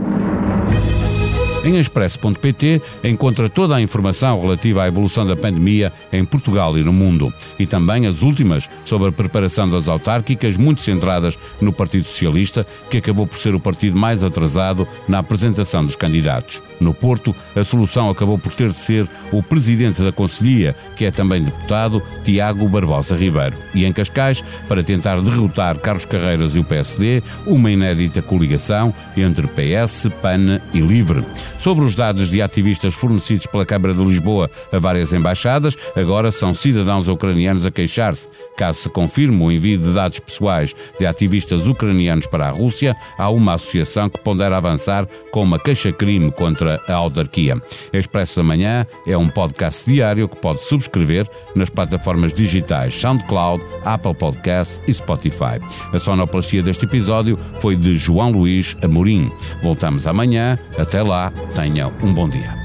Em 1.63 1.77
expresso.pt 1.77 2.81
encontra 3.05 3.49
toda 3.49 3.75
a 3.75 3.81
informação 3.81 4.41
relativa 4.41 4.83
à 4.83 4.87
evolução 4.87 5.25
da 5.25 5.33
pandemia 5.33 5.93
em 6.11 6.25
Portugal 6.25 6.77
e 6.77 6.83
no 6.83 6.91
mundo 6.91 7.33
e 7.57 7.65
também 7.65 8.05
as 8.05 8.21
últimas 8.21 8.69
sobre 8.83 9.07
a 9.07 9.11
preparação 9.13 9.69
das 9.69 9.87
autárquicas, 9.87 10.57
muito 10.57 10.81
centradas 10.81 11.39
no 11.61 11.71
Partido 11.71 12.05
Socialista, 12.05 12.67
que 12.89 12.97
acabou 12.97 13.25
por 13.25 13.39
ser 13.39 13.55
o 13.55 13.61
partido 13.61 13.97
mais 13.97 14.25
atrasado 14.25 14.85
na 15.07 15.19
apresentação 15.19 15.85
dos 15.85 15.95
candidatos. 15.95 16.61
No 16.83 16.93
Porto, 16.93 17.33
a 17.55 17.63
solução 17.63 18.09
acabou 18.09 18.37
por 18.37 18.53
ter 18.53 18.69
de 18.69 18.75
ser 18.75 19.07
o 19.31 19.41
presidente 19.41 20.01
da 20.01 20.11
Conselhia, 20.11 20.75
que 20.95 21.05
é 21.05 21.11
também 21.11 21.43
deputado, 21.43 22.03
Tiago 22.23 22.67
Barbosa 22.67 23.15
Ribeiro. 23.15 23.55
E 23.73 23.85
em 23.85 23.93
Cascais, 23.93 24.43
para 24.67 24.83
tentar 24.83 25.19
derrotar 25.21 25.79
Carlos 25.79 26.05
Carreiras 26.05 26.55
e 26.55 26.59
o 26.59 26.63
PSD, 26.63 27.23
uma 27.45 27.71
inédita 27.71 28.21
coligação 28.21 28.93
entre 29.15 29.47
PS, 29.47 30.09
PAN 30.21 30.59
e 30.73 30.79
LIVRE. 30.79 31.23
Sobre 31.59 31.85
os 31.85 31.95
dados 31.95 32.29
de 32.29 32.41
ativistas 32.41 32.93
fornecidos 32.93 33.45
pela 33.45 33.65
Câmara 33.65 33.93
de 33.93 34.03
Lisboa 34.03 34.51
a 34.71 34.79
várias 34.79 35.13
embaixadas, 35.13 35.77
agora 35.95 36.29
são 36.29 36.53
cidadãos 36.53 37.07
ucranianos 37.07 37.65
a 37.65 37.71
queixar-se. 37.71 38.27
Caso 38.57 38.79
se 38.79 38.89
confirme 38.89 39.41
o 39.41 39.49
envio 39.49 39.77
de 39.77 39.93
dados 39.93 40.19
pessoais 40.19 40.75
de 40.99 41.05
ativistas 41.05 41.65
ucranianos 41.65 42.27
para 42.27 42.47
a 42.47 42.51
Rússia, 42.51 42.95
há 43.17 43.29
uma 43.29 43.53
associação 43.53 44.09
que 44.09 44.19
pondera 44.19 44.57
avançar 44.57 45.07
com 45.31 45.41
uma 45.41 45.57
queixa-crime 45.57 46.31
contra 46.31 46.72
a 46.87 46.93
autarquia. 46.93 47.61
Expresso 47.91 48.37
da 48.37 48.43
Manhã 48.43 48.85
é 49.05 49.17
um 49.17 49.29
podcast 49.29 49.89
diário 49.89 50.27
que 50.27 50.37
pode 50.37 50.63
subscrever 50.63 51.27
nas 51.55 51.69
plataformas 51.69 52.33
digitais 52.33 52.93
SoundCloud, 52.95 53.63
Apple 53.83 54.13
Podcast 54.13 54.81
e 54.87 54.93
Spotify. 54.93 55.59
A 55.91 55.99
sonoplastia 55.99 56.63
deste 56.63 56.85
episódio 56.85 57.37
foi 57.59 57.75
de 57.75 57.95
João 57.95 58.31
Luís 58.31 58.75
Amorim. 58.81 59.31
Voltamos 59.61 60.07
amanhã. 60.07 60.57
Até 60.77 61.01
lá. 61.01 61.31
Tenha 61.55 61.87
um 62.01 62.13
bom 62.13 62.27
dia. 62.27 62.62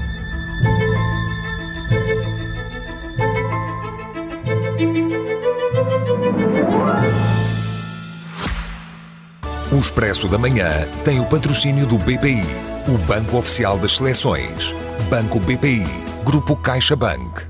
O 9.71 9.77
Expresso 9.77 10.27
da 10.27 10.37
Manhã 10.39 10.87
tem 11.03 11.19
o 11.19 11.25
patrocínio 11.25 11.85
do 11.85 11.99
BPI, 11.99 12.41
o 12.87 12.97
Banco 13.05 13.37
Oficial 13.37 13.77
das 13.77 13.97
Seleções. 13.97 14.73
Banco 15.11 15.39
BPI, 15.39 15.85
Grupo 16.25 16.55
CaixaBank. 16.55 17.48